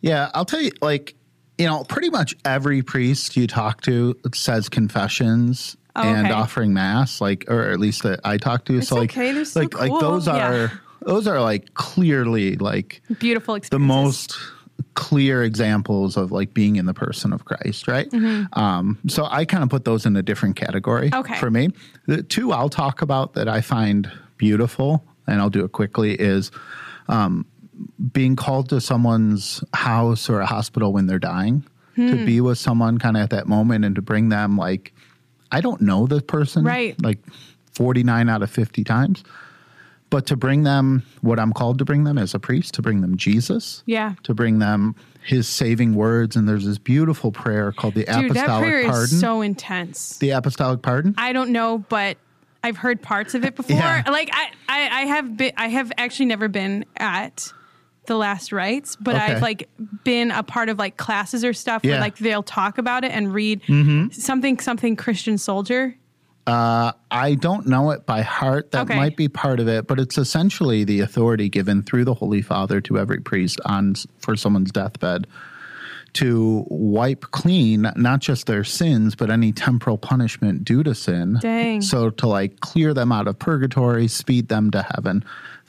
[0.00, 1.14] Yeah, I'll tell you, like,
[1.58, 7.22] you know, pretty much every priest you talk to says confessions Oh, and offering mass,
[7.22, 8.76] like, or at least that I talk to.
[8.76, 10.00] It's so, like, okay, they're so like, like cool.
[10.00, 10.52] those Yeah.
[10.52, 13.70] are those are like clearly like Beautiful experiences.
[13.70, 14.38] the most
[14.94, 18.08] clear examples of like being in the person of Christ, right?
[18.54, 21.20] Um, so I kind of put those in a different category Mm-hmm.
[21.20, 21.38] Okay.
[21.38, 21.68] for me.
[22.06, 26.50] The two I'll talk about that I find beautiful, and I'll do it quickly, is
[27.08, 27.46] um,
[28.12, 32.08] being called to someone's house or a hospital when they're dying, Hmm.
[32.10, 34.92] to be with someone kind of at that moment and to bring them like,
[35.50, 36.94] I don't know the person, Right.
[37.02, 37.20] Like
[37.72, 39.24] 49 out of 50 times.
[40.08, 43.00] But to bring them what I'm called to bring them as a priest, to bring
[43.00, 44.14] them Jesus, Yeah.
[44.22, 46.36] to bring them his saving words.
[46.36, 49.02] And there's this beautiful prayer called the Dude, that prayer Pardon.
[49.04, 50.18] is so intense.
[50.18, 51.14] the Apostolic Pardon?
[51.18, 52.18] I don't know, but
[52.62, 53.76] I've heard parts of it before.
[53.76, 54.04] Yeah.
[54.08, 57.52] Like I, I, I have been I have actually never been at
[58.06, 59.24] the last rites, but Okay.
[59.24, 59.68] I've like
[60.04, 61.90] been a part of like classes or stuff Yeah.
[61.90, 61.94] Mm-hmm.
[61.94, 63.60] where like they'll talk about it and read
[64.12, 65.96] something something Christian soldier.
[66.46, 68.70] Uh, I don't know it by heart.
[68.70, 68.96] That Okay.
[68.96, 72.80] might be part of it, but it's essentially the authority given through the Holy Father
[72.82, 75.26] to every priest on for someone's deathbed
[76.12, 81.36] to wipe clean not just their sins but any temporal punishment due to sin.
[81.42, 81.82] Dang.
[81.82, 85.24] So to like clear them out of purgatory, speed them to heaven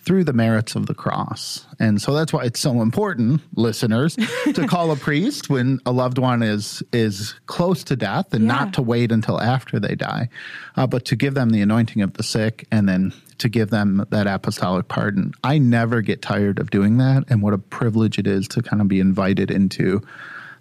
[0.07, 1.67] through the merits of the cross.
[1.79, 4.15] And so that's why it's so important, listeners,
[4.53, 8.53] to call a priest when a loved one is is close to death and Yeah.
[8.53, 10.29] not to wait until after they die,
[10.77, 14.05] uh, but to give them the anointing of the sick and then to give them
[14.09, 15.33] that apostolic pardon.
[15.43, 18.81] I never get tired of doing that, and what a privilege it is to kind
[18.81, 20.01] of be invited into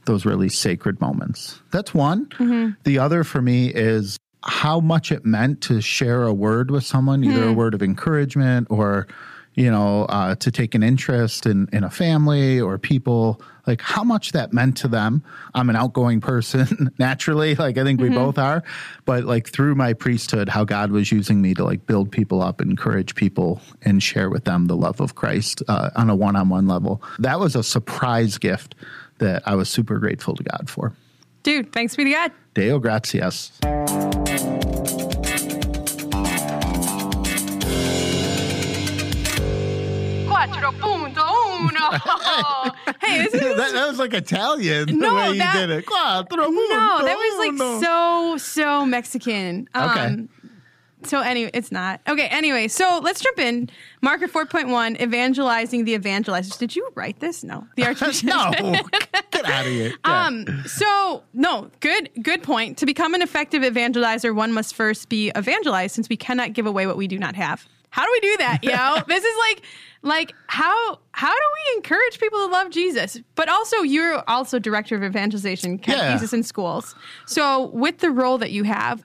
[0.07, 1.61] those really sacred moments.
[1.71, 2.77] That's one.
[2.85, 7.25] The other for me is how much it meant to share a word with someone,
[7.25, 9.07] either a word of encouragement or
[9.57, 14.05] you know, uh, to take an interest in, in a family or people, like how
[14.05, 15.25] much that meant to them.
[15.55, 18.63] I'm an outgoing person naturally, like I think we both are,
[19.07, 22.61] but like through my priesthood, how God was using me to like build people up,
[22.61, 26.51] encourage people, and share with them the love of Christ uh, on a one on
[26.51, 27.03] one level.
[27.19, 28.75] That was a surprise gift
[29.19, 30.93] that I was super grateful to God for.
[31.43, 32.33] Dude, thanks be to God.
[32.53, 33.53] Deo gratias.
[43.01, 45.85] Hey, this is that, that was like Italian No, the way you that- did it.
[45.89, 49.69] No, that was like so so Mexican.
[49.75, 50.17] Um, Okay.
[51.05, 52.27] So anyway, it's not okay.
[52.29, 53.69] Anyway, so let's jump in.
[54.01, 56.59] Marker four point one: evangelizing the evangelizers.
[56.59, 57.45] Did you write this?
[57.45, 58.29] No, the Archbishop.
[58.29, 58.51] no,
[59.31, 59.93] get out of here.
[60.05, 60.27] Yeah.
[60.27, 62.79] Um, so no, good, good point.
[62.79, 66.87] To become an effective evangelizer, one must first be evangelized, since we cannot give away
[66.89, 67.69] what we do not have.
[67.97, 68.59] How do we do that?
[68.63, 69.63] You know, this is like,
[70.03, 73.19] like how how do we encourage people to love Jesus?
[73.35, 76.95] But also, you're also director of evangelization, catechesis in schools.
[77.27, 79.05] So with the role that you have.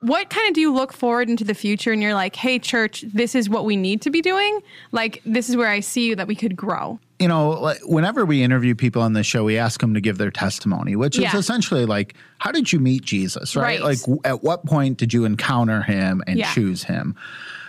[0.00, 3.02] What kind of do you look forward into the future and you're like, hey, church,
[3.14, 4.60] this is what we need to be doing?
[4.92, 7.00] Like, this is where I see that we could grow.
[7.18, 10.18] you know, like whenever we interview people on the show, we ask them to give
[10.18, 13.80] their testimony, which is essentially like, how did you meet Jesus, right?
[13.80, 13.82] Right.
[13.82, 16.52] Like, w- at what point did you encounter him and Yeah.
[16.52, 17.16] choose him?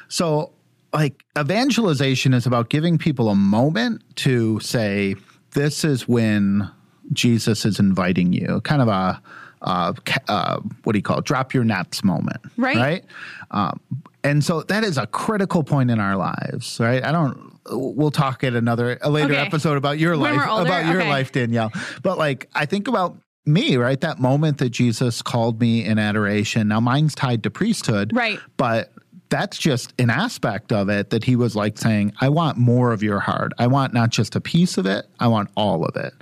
[0.10, 0.52] So,
[0.98, 5.16] like, evangelization is about giving people a moment to say,
[5.54, 6.70] this is when
[7.14, 9.22] Jesus is inviting you, kind of a,
[9.62, 9.94] uh,
[10.28, 11.26] uh, what do you call it?
[11.26, 12.76] Drop your nets moment, Right.
[12.78, 13.06] Right.
[13.52, 13.80] Um,
[14.24, 17.04] and so that is a critical point in our lives, right?
[17.04, 17.58] I don't.
[17.70, 19.42] We'll talk at another a later Okay.
[19.42, 21.10] episode about your When life, about your Okay.
[21.10, 21.72] life, Danielle.
[22.02, 24.02] But like, I think about me, right?
[24.02, 26.68] That moment that Jesus called me in adoration.
[26.68, 28.42] Now, mine's tied to priesthood, Right.
[28.58, 28.92] But
[29.30, 33.04] that's just an aspect of it that he was like saying, "I want more of
[33.04, 33.52] your heart.
[33.58, 35.06] I want not just a piece of it.
[35.20, 36.14] I want all of it."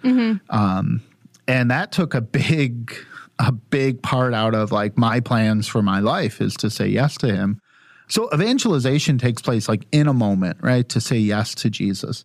[0.49, 1.01] Um,
[1.47, 2.95] and that took a big
[3.37, 7.17] a big part out of like my plans for my life is to say yes
[7.17, 7.59] to him
[8.07, 12.23] so evangelization takes place like in a moment right to say yes to jesus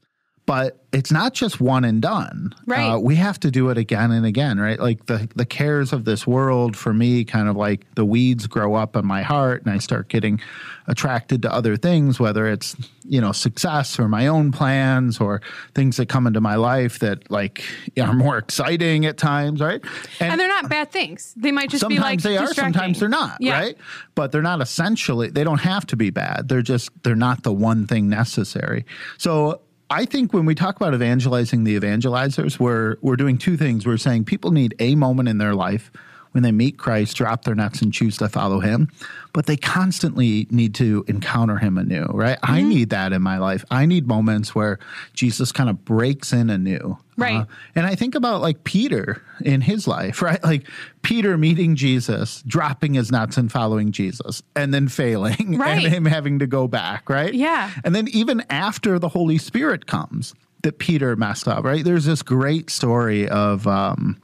[0.51, 2.53] but it's not just one and done.
[2.67, 2.85] Right.
[2.95, 4.81] Uh, we have to do it again and again, right?
[4.81, 8.75] Like the the cares of this world for me, kind of like the weeds grow
[8.75, 10.41] up in my heart, and I start getting
[10.89, 15.41] attracted to other things, whether it's you know success or my own plans or
[15.77, 17.63] things that come into my life that like
[18.03, 19.81] are more exciting at times, right?
[20.19, 21.33] And they're not bad things.
[21.37, 23.57] They might just sometimes be like they are sometimes they're not Yeah.
[23.61, 23.77] right
[24.17, 27.53] but they're not essentially they don't have to be bad they're just they're not the
[27.53, 28.85] one thing necessary
[29.17, 29.61] so
[29.91, 33.87] i think when we talk about evangelizing the evangelizers we're we're doing two things.
[33.87, 35.91] We're saying people need a moment in their life
[36.33, 38.89] when they meet Christ, drop their nets and choose to follow him,
[39.33, 42.39] but they constantly need to encounter him anew, right?
[42.43, 42.69] I Mm-hmm.
[42.69, 43.65] need that in my life.
[43.71, 44.79] I need moments where
[45.13, 46.99] Jesus kind of breaks in anew.
[47.17, 47.41] Right.
[47.41, 50.43] Uh, and I think about like Peter in his life, right?
[50.45, 50.67] Like
[51.03, 55.85] Peter meeting Jesus, dropping his nuts and following Jesus, and then failing, Right.
[55.85, 57.35] and him having to go back, right?
[57.35, 57.71] Yeah.
[57.85, 61.83] And then even after the Holy Spirit comes, that Peter messed up, right?
[61.85, 64.21] There's this great story of um,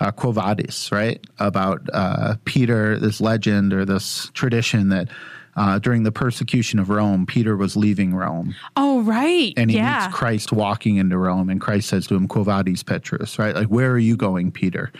[0.00, 1.24] uh, Quo Vadis, right?
[1.38, 5.08] About uh, Peter, this legend or this tradition that
[5.56, 9.54] uh, during the persecution of Rome, Peter was leaving Rome Oh, right.
[9.56, 10.04] and he yeah.
[10.06, 13.54] meets Christ walking into Rome, and Christ says to him, "Quo vadis, Petrus?" Right?
[13.54, 14.92] Like, where are you going, Peter?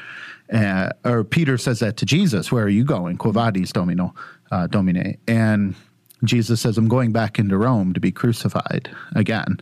[0.51, 4.15] Uh, or Peter says that to Jesus, "Where are you going?" "Quo vadis, Domino,
[4.51, 5.75] uh, Domine." And
[6.25, 9.59] Jesus says, "I'm going back into Rome to be crucified again."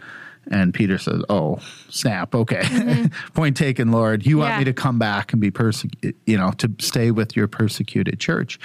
[0.50, 2.34] And Peter says, "Oh, snap!
[2.34, 4.26] Okay, point taken, Lord.
[4.26, 4.54] You want Mm-hmm.
[4.54, 4.58] Yeah.
[4.60, 6.14] me to come back and be persecuted?
[6.26, 8.58] You know, to stay with your persecuted church."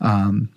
[0.00, 0.48] Um,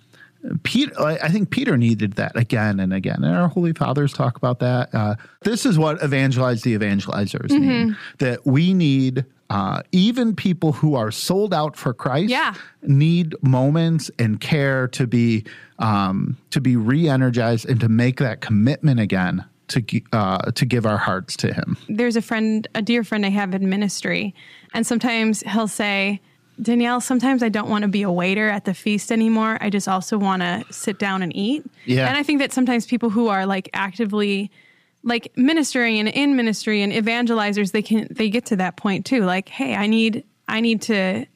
[0.62, 4.36] Peter, I I think Peter needed that again and again, and our holy fathers talk
[4.38, 4.94] about that.
[4.94, 7.88] Uh, this is what evangelize the evangelizers Mm-hmm.
[7.88, 7.96] need.
[8.18, 12.30] That we need uh, even people who are sold out for Christ.
[12.30, 12.54] Yeah.
[12.82, 15.44] need moments and care to be
[15.78, 20.98] um, to be re-energized and to make that commitment again to uh, to give our
[20.98, 21.76] hearts to Him.
[21.88, 24.34] There's a friend, a dear friend I have in ministry,
[24.74, 26.20] and sometimes he'll say,
[26.60, 29.58] Danielle, sometimes I don't want to be a waiter at the feast anymore.
[29.60, 31.64] I just also want to sit down and eat.
[31.86, 32.06] Yeah.
[32.06, 34.50] And I think that sometimes people who are like actively
[35.02, 39.24] like ministering and in ministry and evangelizers, they can they get to that point too.
[39.24, 41.26] Like, hey, I need I need to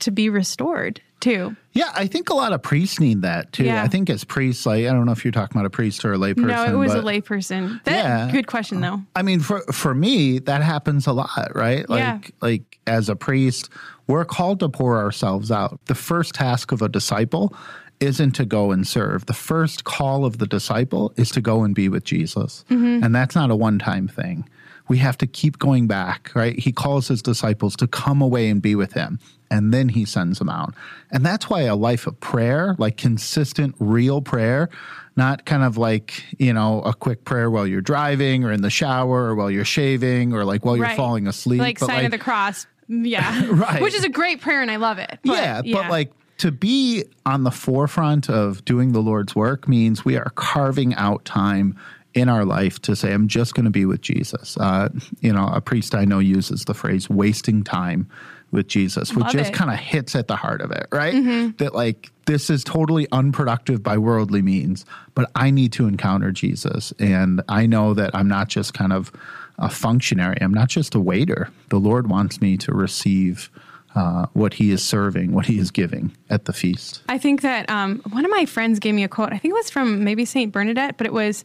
[0.00, 1.56] to be restored too.
[1.72, 3.64] Yeah, I think a lot of priests need that too.
[3.64, 3.82] Yeah.
[3.82, 6.12] I think as priests, like I don't know if you're talking about a priest or
[6.12, 6.48] a layperson.
[6.48, 7.82] no, it was a layperson.
[7.84, 8.30] That Yeah.
[8.30, 9.00] good question though.
[9.16, 11.88] I mean, for for me, that happens a lot, right?
[11.88, 12.18] Like Yeah.
[12.42, 13.70] like as a priest,
[14.06, 15.80] we're called to pour ourselves out.
[15.86, 17.54] The first task of a disciple
[18.00, 19.26] isn't to go and serve.
[19.26, 22.64] The first call of the disciple is to go and be with Jesus.
[22.68, 23.04] Mm-hmm.
[23.04, 24.44] And that's not a one-time thing.
[24.88, 26.58] We have to keep going back, right?
[26.58, 29.18] He calls his disciples to come away and be with him,
[29.50, 30.74] and then he sends them out.
[31.10, 34.68] And that's why a life of prayer, like consistent, real prayer,
[35.16, 38.70] not kind of like, you know, a quick prayer while you're driving or in the
[38.70, 41.60] shower or while you're shaving or like while you're falling asleep.
[41.60, 42.66] Like but sign of the cross.
[42.88, 43.46] Yeah.
[43.48, 43.80] Right.
[43.80, 45.18] Which is a great prayer and I love it.
[45.24, 50.04] But, yeah, but like to be on the forefront of doing the Lord's work means
[50.04, 51.78] we are carving out time
[52.14, 54.56] in our life to say, I'm just going to be with Jesus.
[54.56, 54.88] Uh,
[55.20, 58.08] you know, a priest I know uses the phrase wasting time
[58.50, 61.14] with Jesus, which Love just kind of hits at the heart of it, right?
[61.56, 66.92] That like this is totally unproductive by worldly means, but I need to encounter Jesus.
[66.98, 69.10] And I know that I'm not just kind of
[69.58, 71.50] a functionary, I'm not just a waiter.
[71.70, 73.50] The Lord wants me to receive
[73.94, 77.02] uh, what he is serving, what he is giving at the feast.
[77.08, 79.32] I think that um, one of my friends gave me a quote.
[79.32, 81.44] I think it was from maybe Saint Bernadette, but it was,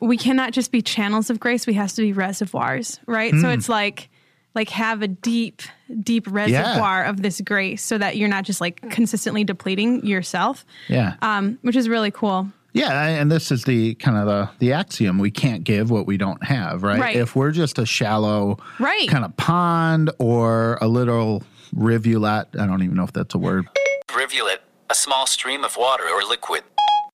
[0.00, 3.32] "We cannot just be channels of grace; we have to be reservoirs." Right.
[3.32, 3.40] Hmm.
[3.40, 4.08] So it's like,
[4.54, 5.62] like have a deep,
[6.00, 10.64] deep reservoir of this grace, so that you're not just like consistently depleting yourself.
[10.88, 11.14] Yeah.
[11.22, 12.48] Um, which is really cool.
[12.72, 16.18] Yeah, and this is the kind of the the axiom: we can't give what we
[16.18, 17.00] don't have, right?
[17.00, 17.16] Right.
[17.16, 19.08] If we're just a shallow, Right.
[19.08, 23.66] kind of pond or a little rivulet, I don't even know if that's a word.
[24.14, 26.64] Rivulet, a small stream of water or liquid.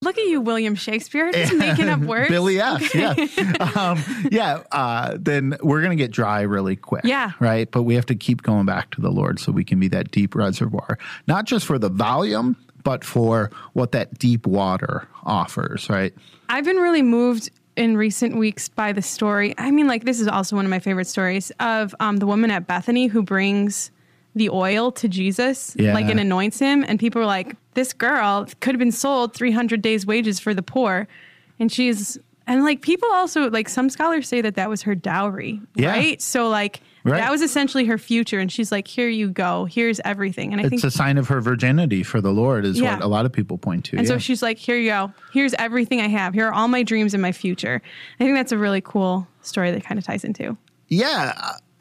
[0.02, 2.28] Look at you, William Shakespeare, just making up words.
[2.28, 2.92] Billy F.
[2.94, 3.14] Yeah,
[3.76, 4.62] um, yeah.
[4.72, 7.04] Uh, then we're gonna get dry really quick.
[7.04, 7.32] Yeah.
[7.38, 7.70] right.
[7.70, 10.10] But we have to keep going back to the Lord so we can be that
[10.10, 15.88] deep reservoir, not just for the volume, but for what that deep water offers.
[15.88, 16.12] Right.
[16.48, 19.54] I've been really moved in recent weeks by the story.
[19.56, 22.50] I mean, like this is also one of my favorite stories of um, the woman
[22.50, 23.90] at Bethany who brings
[24.34, 25.94] the oil to Jesus, Yeah.
[25.94, 29.52] like and anoints him, and people were like, "This girl could have been sold three
[29.52, 31.06] hundred days' wages for the poor,"
[31.60, 35.60] and she's and like people also like some scholars say that that was her dowry,
[35.76, 35.90] Yeah.
[35.90, 36.20] right?
[36.20, 37.18] So like Right.
[37.18, 38.38] That was essentially her future.
[38.38, 39.64] And she's like, here you go.
[39.64, 40.52] Here's everything.
[40.52, 42.94] And I It's think it's a sign of her virginity for the Lord, is Yeah.
[42.94, 43.96] what a lot of people point to.
[43.96, 45.12] And so she's like, here you go.
[45.32, 46.32] Here's everything I have.
[46.32, 47.82] Here are all my dreams and my future.
[48.20, 50.56] I think that's a really cool story that kind of ties into.
[50.86, 51.32] Yeah,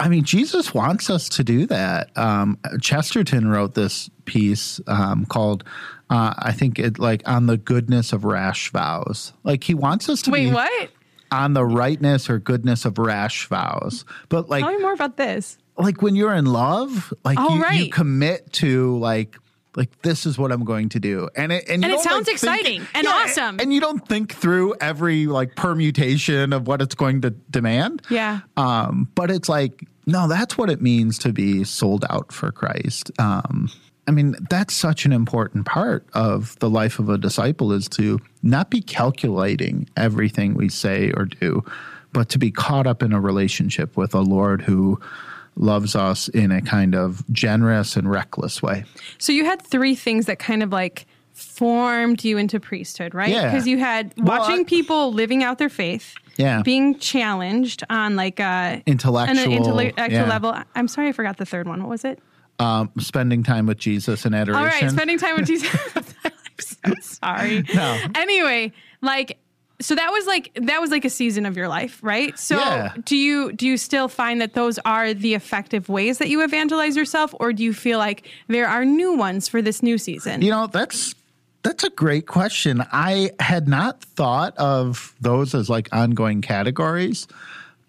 [0.01, 2.09] I mean, Jesus wants us to do that.
[2.17, 5.63] Um, Chesterton wrote this piece um, called,
[6.09, 9.31] uh, I think it like on the goodness of rash vows.
[9.43, 10.89] Like he wants us to Wait, be what?
[11.31, 14.03] on the rightness or goodness of rash vows.
[14.27, 15.59] But like, Tell me more about this.
[15.77, 19.37] like when you're in love, like Oh, you, you commit to like.
[19.75, 22.27] Like this is what I'm going to do, and it and, you And it sounds
[22.27, 23.59] like, think- exciting and awesome.
[23.59, 28.01] and you don't think through every like permutation of what it's going to demand.
[28.09, 28.41] Yeah.
[28.57, 33.11] Um, but it's like, no, that's what it means to be sold out for Christ.
[33.17, 33.69] Um,
[34.07, 38.19] I mean, that's such an important part of the life of a disciple is to
[38.43, 41.63] not be calculating everything we say or do,
[42.11, 44.99] but to be caught up in a relationship with a Lord who
[45.55, 48.85] loves us in a kind of generous and reckless way.
[49.17, 53.29] So you had three things that kind of like formed you into priesthood, right?
[53.29, 53.51] Yeah.
[53.51, 56.61] Because you had Well, watching I- people living out their faith, Yeah.
[56.61, 60.29] being challenged on like a Intellectual, on an intellectual yeah.
[60.29, 60.55] level.
[60.75, 61.81] I'm sorry, I forgot the third one.
[61.81, 62.19] What was it?
[62.59, 64.63] Um, spending time with Jesus and adoration.
[64.63, 65.73] All right, spending time with Jesus.
[66.25, 67.63] I'm so sorry.
[67.73, 67.97] No.
[68.15, 69.37] Anyway, like
[69.81, 72.37] so that was like that was like a season of your life, right?
[72.39, 72.93] So Yeah.
[73.03, 76.95] do you do you still find that those are the effective ways that you evangelize
[76.95, 80.41] yourself or do you feel like there are new ones for this new season?
[80.41, 81.13] You know, that's
[81.63, 82.83] that's a great question.
[82.91, 87.27] I had not thought of those as like ongoing categories,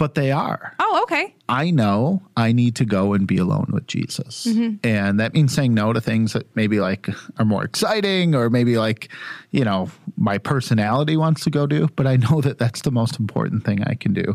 [0.03, 0.75] but they are.
[0.81, 1.33] oh, okay.
[1.49, 4.47] I know I need to go and be alone with Jesus.
[4.47, 4.85] Mm-hmm.
[4.85, 8.79] And that means saying no to things that maybe like are more exciting or maybe
[8.79, 9.13] like,
[9.53, 13.21] you know, my personality wants to go do, but I know that that's the most
[13.21, 14.35] important thing I can do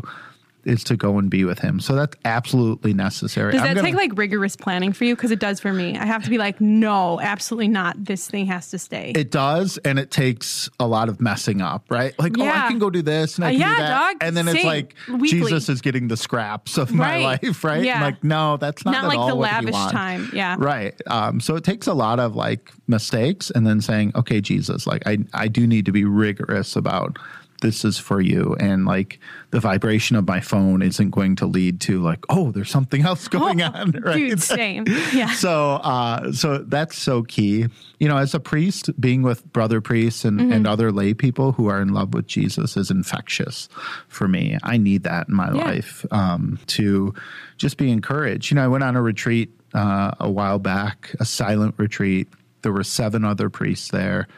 [0.68, 1.80] is to go and be with him.
[1.80, 3.52] So that's absolutely necessary.
[3.52, 5.16] Does that gonna- take like rigorous planning for you?
[5.16, 5.96] Because it does for me.
[5.96, 8.04] I have to be like, no, absolutely not.
[8.04, 9.12] This thing has to stay.
[9.16, 12.16] It does, and it takes a lot of messing up, right?
[12.18, 13.98] Like, oh, I can go do this and I Uh, yeah, do that.
[13.98, 15.28] dog, and then it's like Weekly.
[15.40, 17.82] Jesus is getting the scraps of my life, right?
[17.84, 18.02] Yeah.
[18.02, 20.30] Like, no, that's not, Not at like all the lavish time.
[20.32, 20.56] Yeah.
[20.58, 20.94] Right.
[21.06, 25.06] Um, so it takes a lot of like mistakes and then saying, okay, Jesus, like
[25.06, 27.18] I, I do need to be rigorous about
[27.60, 28.56] this is for you.
[28.60, 29.18] And like
[29.50, 33.26] the vibration of my phone isn't going to lead to like, oh, there's something else
[33.38, 33.92] going on.
[34.02, 34.16] Right.
[34.16, 34.84] Dude, same.
[35.12, 35.30] Yeah.
[35.32, 37.66] So, uh, so that's so key.
[37.98, 40.52] You know, as a priest, being with brother priests and, Mm-hmm.
[40.52, 43.68] and other lay people who are in love with Jesus is infectious
[44.06, 44.56] for me.
[44.62, 45.64] I need that in my Yeah.
[45.64, 47.12] life um, to
[47.56, 48.50] just be encouraged.
[48.50, 52.28] You know, I went on a retreat uh, a while back, a silent retreat.
[52.62, 54.28] There were seven other priests there,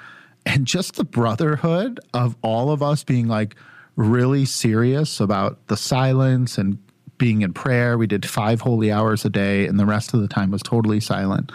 [0.47, 3.57] and just the brotherhood of all of us being like
[3.97, 6.79] really serious about the silence and
[7.19, 7.99] being in prayer.
[7.99, 11.01] We did five holy hours a day, and the rest of the time was totally
[11.01, 11.53] silent.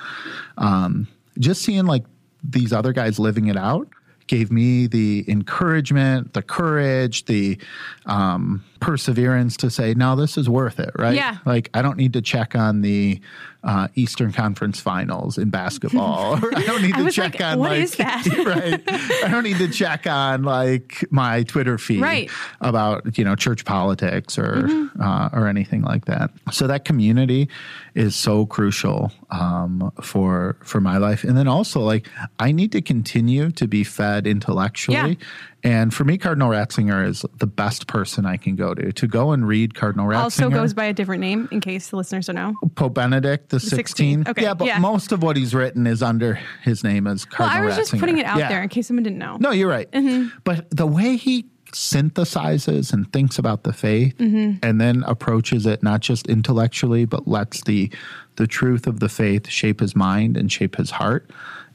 [0.58, 1.08] Um,
[1.40, 2.06] just seeing like
[2.44, 3.90] these other guys living it out
[4.28, 7.58] gave me the encouragement, the courage, the
[8.06, 11.16] um, perseverance to say, no, this is worth it, right?
[11.16, 11.38] Yeah.
[11.46, 13.20] Like, I don't need to check on the
[13.66, 16.36] uh, Eastern Conference finals in basketball.
[16.56, 18.26] I don't need to check like, on, what like, is that?
[18.46, 18.82] right.
[19.24, 22.30] I don't need to check on, like, my Twitter feed Right.
[22.62, 25.02] about, you know, church politics or, Mm-hmm.
[25.02, 26.30] uh, or anything like that.
[26.52, 27.50] So that community
[27.96, 31.24] is so crucial um, for, for my life.
[31.24, 32.08] And then also, like,
[32.40, 35.18] I need to continue to be fed intellectually.
[35.20, 35.26] Yeah.
[35.66, 38.94] And for me, Cardinal Ratzinger is the best person I can go to.
[38.94, 40.16] To go and read Cardinal Ratzinger.
[40.22, 42.54] also goes by a different name in case the listeners don't know.
[42.76, 44.26] Pope Benedict the 16.
[44.26, 44.30] 16th.
[44.30, 44.78] Okay, Yeah, but yeah.
[44.80, 47.64] most of what he's written is under his name as Cardinal.
[47.66, 48.48] Well, I was just putting it out Yeah.
[48.50, 49.38] there in case someone didn't know.
[49.40, 49.92] No, you're right.
[49.92, 50.38] Mm-hmm.
[50.44, 54.60] But the way he synthesizes and thinks about the faith Mm-hmm.
[54.64, 57.92] and then approaches it not just intellectually but lets the
[58.38, 61.30] the truth of the faith shape his mind and shape his heart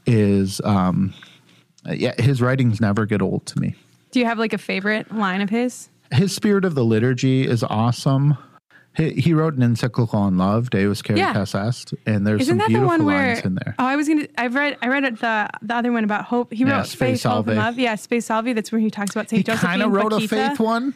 [0.07, 1.13] is um
[1.87, 3.75] Uh, yeah his writings never get old to me
[4.11, 5.89] Do you have like a favorite line of his?
[6.11, 8.37] his spirit of the liturgy is awesome
[8.95, 12.87] he, he wrote an encyclical on love deus caritas est and there's Isn't some beautiful
[12.89, 13.33] one where?
[13.35, 14.27] lines in there Oh, I was gonna.
[14.37, 14.77] I've read.
[14.81, 16.51] I read the the other one about hope.
[16.53, 17.79] He Yeah, wrote Spe faith, hope, and love.
[17.79, 18.51] Yeah, Spe Salvi.
[18.53, 19.61] That's where he talks about he Saint Joseph.
[19.61, 20.93] He kind of wrote a faith one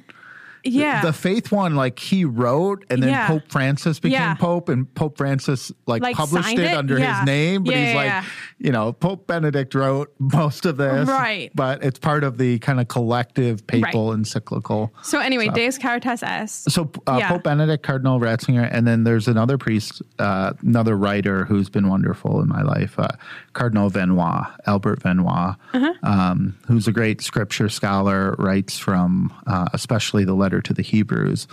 [0.66, 1.02] Yeah.
[1.02, 3.28] the faith one like he wrote and then Yeah.
[3.28, 4.34] pope francis became Yeah.
[4.36, 6.76] pope and pope francis like, Like, published it, it?
[6.78, 7.20] under Yeah.
[7.20, 8.24] his name but he's like
[8.58, 11.52] you know pope benedict wrote most of this Right.
[11.56, 14.18] but it's part of the kind of collective papal Right.
[14.20, 16.72] encyclical so anyway, Deus Caritas Est.
[16.72, 17.22] so uh.
[17.28, 22.42] Pope Benedict, Cardinal Ratzinger, and then there's another priest, uh, another writer who's been wonderful
[22.42, 23.08] in my life, uh,
[23.54, 25.94] Cardinal Vanhoye, Albert Vanhoye, Uh-huh.
[26.04, 31.48] um, who's a great scripture scholar, writes from uh, especially the letter to the Hebrews.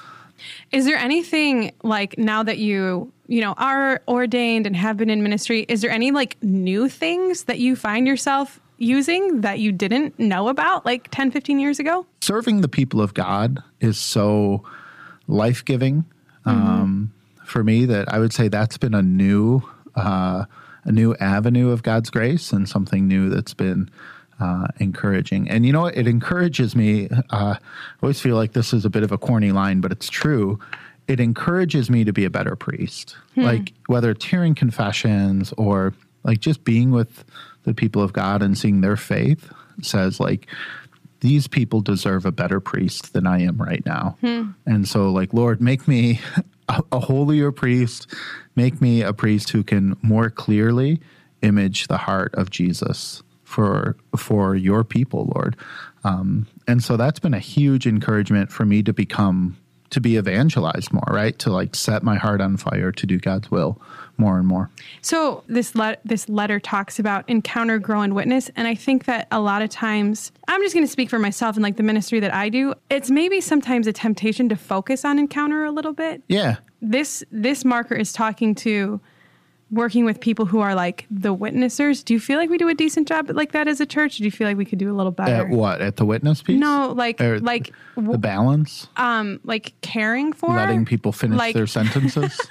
[0.72, 5.22] Is there anything like now that you, you know, are ordained and have been in
[5.22, 10.18] ministry, is there any like new things that you find yourself using that you didn't
[10.18, 12.06] know about like 10, 15 years ago?
[12.20, 14.64] Serving the people of God is so
[15.28, 16.04] life giving
[16.44, 17.12] um,
[17.44, 19.62] for me that I would say that's been a new
[19.94, 20.46] uh,
[20.84, 23.88] a new avenue of God's grace and something new that's been
[24.42, 25.48] uh, encouraging.
[25.48, 25.96] And you know, what?
[25.96, 27.08] it encourages me.
[27.08, 27.58] Uh, I
[28.02, 30.58] always feel like this is a bit of a corny line, but it's true.
[31.06, 33.16] It encourages me to be a better priest.
[33.44, 37.24] Like whether it's hearing confessions or like just being with
[37.64, 40.48] the people of God and seeing their faith says like
[41.20, 44.16] these people deserve a better priest than I am right now.
[44.66, 46.20] And so, like, Lord, make me
[46.68, 48.12] a, a holier priest,
[48.56, 51.00] make me a priest who can more clearly
[51.42, 53.22] image the heart of Jesus
[53.52, 55.56] for for your people, Lord.
[56.04, 59.56] Um, and so that's been a huge encouragement for me to become
[59.90, 61.38] to be evangelized more, right?
[61.40, 63.78] To like set my heart on fire to do God's will
[64.16, 64.70] more and more.
[65.02, 69.28] So this le- this letter talks about encounter, grow, and witness, and I think that
[69.30, 72.20] a lot of times I'm just going to speak for myself and like the ministry
[72.20, 72.74] that I do.
[72.88, 76.22] It's maybe sometimes a temptation to focus on encounter a little bit.
[76.26, 76.56] Yeah.
[76.80, 78.98] This this marker is talking to
[79.72, 82.04] working with people who are like the witnessers.
[82.04, 84.18] Do you feel like we do a decent job like that as a church?
[84.18, 85.32] Do you feel like we could do a little better?
[85.34, 85.80] At what?
[85.80, 86.60] At the witness piece?
[86.60, 91.66] No, like Or like the balance, um like caring for letting people finish like- their
[91.66, 92.38] sentences.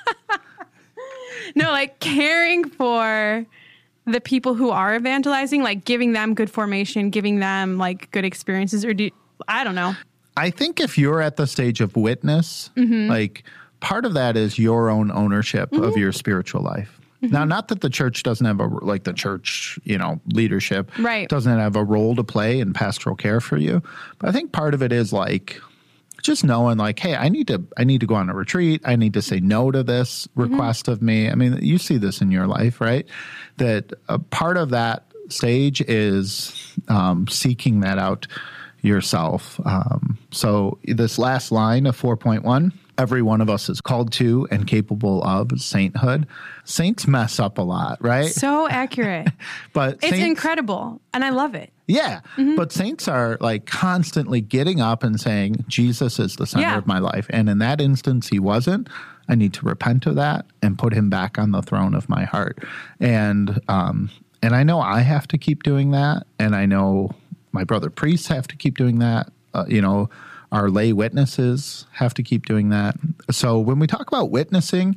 [1.56, 3.46] No, like caring for
[4.06, 8.86] the people who are evangelizing, like giving them good formation, giving them like good experiences,
[8.86, 9.10] or do
[9.50, 9.96] I don't know.
[10.38, 13.10] I think if you're at the stage of witness, Mm-hmm.
[13.10, 13.44] like
[13.82, 17.01] part of that is your own ownership of your spiritual life.
[17.22, 17.34] Mm-hmm.
[17.34, 21.30] Now, not that the church doesn't have a like the church, you know, leadership Right.
[21.30, 23.82] doesn't have a role to play in pastoral care for you,
[24.20, 25.62] but I think part of it is like
[26.24, 28.96] just knowing like hey i need to i need to go on a retreat i
[28.96, 30.52] need to say no to this Mm-hmm.
[30.52, 33.08] request of me i mean you see this in your life right
[33.58, 38.28] that a part of that stage is um, seeking that out
[38.84, 42.72] yourself um, so this last line of 4.1
[43.02, 46.28] every one of us is called to and capable of sainthood
[46.66, 49.28] saints mess up a lot right So accurate.
[49.74, 51.72] but it's saints- incredible, and I love it.
[51.88, 52.22] yeah.
[52.38, 52.56] Mm-hmm.
[52.56, 56.78] But saints are like constantly getting up and saying, Jesus is the center Yeah.
[56.78, 57.26] of my life.
[57.32, 58.88] And in that instance, he wasn't.
[59.28, 62.24] I need to repent of that and put him back on the throne of my
[62.26, 62.60] heart.
[63.00, 64.10] And, um,
[64.44, 66.28] and I know I have to keep doing that.
[66.38, 67.12] And I know
[67.52, 69.32] my brother priests have to keep doing that.
[69.54, 70.10] Uh, you know,
[70.52, 72.96] our lay witnesses have to keep doing that.
[73.30, 74.96] So when we talk about witnessing,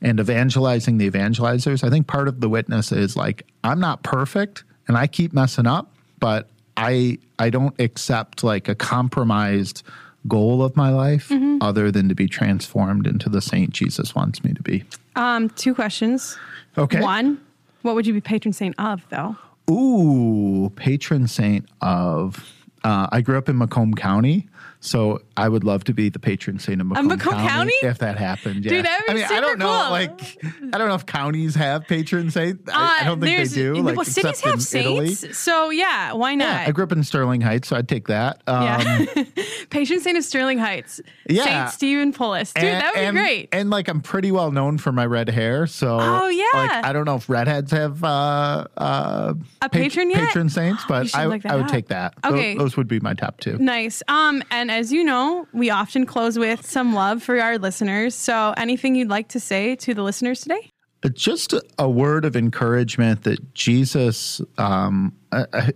[0.00, 4.64] and evangelizing the evangelizers, I think part of the witness is like, I'm not perfect
[4.86, 9.82] and I keep messing up, but I I don't accept like a compromised
[10.26, 14.52] goal of my life other than to be transformed into the saint Jesus wants me
[14.52, 14.84] to be.
[15.16, 16.36] Um, two questions.
[16.76, 17.00] Okay.
[17.00, 17.40] One,
[17.82, 19.36] what would you be patron saint of, though?
[19.70, 22.52] Ooh, patron saint of
[22.84, 24.48] uh, I grew up in Macomb County,
[24.80, 27.72] so I would love to be the patron saint of Macomb, Macomb County?
[27.82, 28.64] if that happened.
[28.64, 28.70] Yeah.
[28.70, 29.90] Dude, that'd be I mean, I don't know, cool.
[29.90, 30.38] like,
[30.74, 32.60] I don't know if counties have patron saint.
[32.72, 33.74] I, I don't think they Uh, do.
[33.82, 35.14] Like, well, cities have in Italy.
[35.14, 36.44] saints, so yeah, why not?
[36.46, 38.42] Yeah, I grew up in Sterling Heights, so I'd take that.
[38.46, 39.06] Um, Yeah.
[39.70, 41.00] Patron saint of Sterling Heights.
[41.28, 41.44] Yeah.
[41.44, 42.52] Saint Stephen Pullis.
[42.54, 43.48] Dude, that would and, be great.
[43.52, 46.44] And like, I'm pretty well known for my red hair, so Oh, yeah.
[46.54, 50.26] like, I don't know if redheads have uh, uh, A pat- patron yet?
[50.26, 51.68] patron saints, but I, I would up.
[51.68, 52.14] take that.
[52.24, 52.56] Okay.
[52.56, 53.58] those would be my top two.
[53.58, 54.02] Nice.
[54.08, 58.14] Um, and as you know, we often close with some love for our listeners.
[58.14, 60.70] So, anything you'd like to say to the listeners today?
[61.12, 65.70] just a, a word of encouragement that Jesus, um, uh, uh,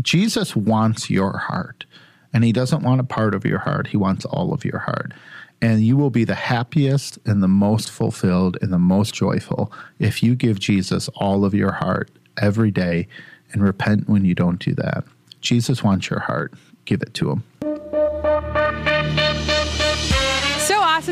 [0.00, 1.84] Jesus wants your heart,
[2.32, 3.88] and He doesn't want a part of your heart.
[3.88, 5.12] He wants all of your heart,
[5.60, 10.22] and you will be the happiest and the most fulfilled and the most joyful if
[10.22, 13.06] you give Jesus all of your heart every day
[13.52, 15.04] and repent when you don't do that.
[15.42, 16.54] Jesus wants your heart.
[16.86, 17.44] Give it to Him.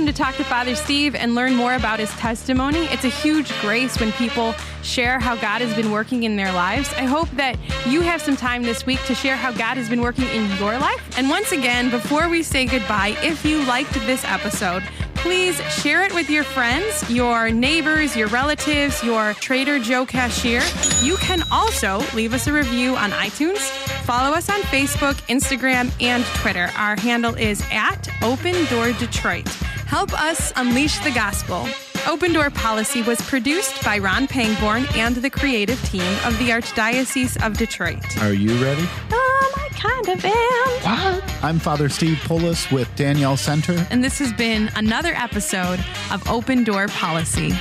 [0.00, 2.86] Awesome to talk to Father Steve and learn more about his testimony.
[2.86, 6.90] It's a huge grace when people share how God has been working in their lives.
[6.94, 10.00] I hope that you have some time this week to share how God has been
[10.00, 11.18] working in your life.
[11.18, 14.82] And once again, before we say goodbye, if you liked this episode,
[15.16, 20.62] please share it with your friends, your neighbors, your relatives, your Trader Joe cashier.
[21.02, 23.58] You can also leave us a review on iTunes.
[24.06, 26.70] Follow us on Facebook, Instagram, and Twitter.
[26.78, 29.46] Our handle is at Open Door Detroit.
[29.90, 31.66] Help us unleash the gospel.
[32.06, 37.44] Open Door Policy was produced by Ron Pangborn and the creative team of the Archdiocese
[37.44, 38.16] of Detroit.
[38.22, 38.82] Are you ready?
[38.82, 40.68] Um, I kind of am.
[40.84, 41.44] What?
[41.44, 43.84] I'm Father Steve Pullis with Danielle Center.
[43.90, 47.52] And this has been another episode of Open Door Policy.